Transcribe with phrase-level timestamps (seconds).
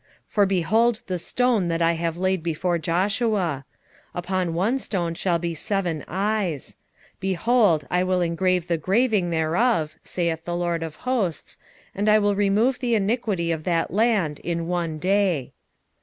[0.01, 3.65] 3:9 For behold the stone that I have laid before Joshua;
[4.15, 6.75] upon one stone shall be seven eyes:
[7.19, 11.55] behold, I will engrave the graving thereof, saith the LORD of hosts,
[11.93, 15.51] and I will remove the iniquity of that land in one day.